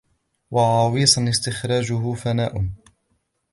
[0.51, 2.65] وَغَوِيصًا اسْتِخْرَاجُهُ فَنَاءٌ